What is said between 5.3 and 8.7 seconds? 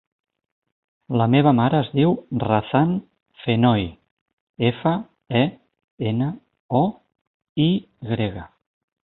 e, ena, o, i grega.